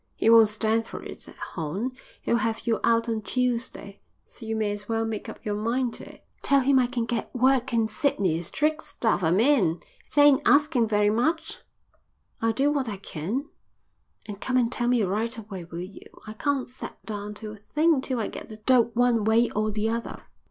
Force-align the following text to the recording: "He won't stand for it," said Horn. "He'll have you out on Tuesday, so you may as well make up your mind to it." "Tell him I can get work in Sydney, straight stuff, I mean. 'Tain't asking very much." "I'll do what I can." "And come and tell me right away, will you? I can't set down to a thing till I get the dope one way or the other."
"He 0.15 0.31
won't 0.31 0.49
stand 0.49 0.87
for 0.87 1.03
it," 1.03 1.21
said 1.21 1.35
Horn. 1.35 1.91
"He'll 2.23 2.37
have 2.37 2.65
you 2.65 2.79
out 2.83 3.07
on 3.07 3.21
Tuesday, 3.21 4.01
so 4.25 4.47
you 4.47 4.55
may 4.55 4.71
as 4.71 4.89
well 4.89 5.05
make 5.05 5.29
up 5.29 5.45
your 5.45 5.53
mind 5.55 5.93
to 5.93 6.11
it." 6.11 6.25
"Tell 6.41 6.61
him 6.61 6.79
I 6.79 6.87
can 6.87 7.05
get 7.05 7.29
work 7.35 7.71
in 7.71 7.87
Sydney, 7.87 8.41
straight 8.41 8.81
stuff, 8.81 9.21
I 9.21 9.29
mean. 9.29 9.79
'Tain't 10.09 10.41
asking 10.43 10.87
very 10.87 11.11
much." 11.11 11.59
"I'll 12.41 12.51
do 12.51 12.71
what 12.71 12.89
I 12.89 12.97
can." 12.97 13.45
"And 14.25 14.41
come 14.41 14.57
and 14.57 14.71
tell 14.71 14.87
me 14.87 15.03
right 15.03 15.37
away, 15.37 15.65
will 15.65 15.81
you? 15.81 16.07
I 16.25 16.33
can't 16.33 16.67
set 16.67 17.05
down 17.05 17.35
to 17.35 17.51
a 17.51 17.55
thing 17.55 18.01
till 18.01 18.19
I 18.19 18.27
get 18.27 18.49
the 18.49 18.57
dope 18.57 18.95
one 18.95 19.23
way 19.23 19.51
or 19.51 19.69
the 19.69 19.89
other." 19.89 20.23